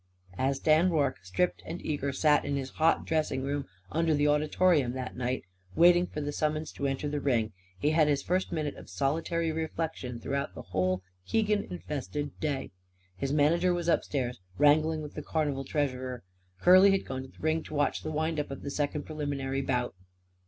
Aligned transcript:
As 0.39 0.57
Dan 0.57 0.89
Rorke, 0.89 1.19
stripped 1.21 1.61
and 1.63 1.79
eager, 1.85 2.11
sat 2.11 2.43
in 2.43 2.55
his 2.55 2.71
hot 2.71 3.05
dressing 3.05 3.43
room 3.43 3.65
under 3.91 4.15
the 4.15 4.27
auditorium 4.27 4.93
that 4.93 5.15
night, 5.15 5.43
waiting 5.75 6.07
for 6.07 6.21
the 6.21 6.31
summons 6.31 6.71
to 6.71 6.87
enter 6.87 7.07
the 7.07 7.19
ring, 7.19 7.53
he 7.77 7.91
had 7.91 8.07
his 8.07 8.23
first 8.23 8.51
minute 8.51 8.73
of 8.77 8.89
solitary 8.89 9.51
reflection 9.51 10.19
throughout 10.19 10.55
the 10.55 10.63
whole 10.63 11.03
Keegan 11.27 11.65
infested 11.65 12.31
day. 12.39 12.71
His 13.15 13.31
manager 13.31 13.75
was 13.75 13.87
upstairs, 13.87 14.41
wrangling 14.57 15.03
with 15.03 15.13
the 15.13 15.21
carnival 15.21 15.65
treasurer. 15.65 16.23
Curly 16.61 16.89
had 16.89 17.05
gone 17.05 17.21
to 17.21 17.27
the 17.29 17.37
ring 17.39 17.61
to 17.61 17.75
watch 17.75 18.01
the 18.01 18.09
wind 18.09 18.39
up 18.39 18.49
of 18.49 18.63
the 18.63 18.71
second 18.71 19.03
preliminary 19.03 19.61
bout. 19.61 19.93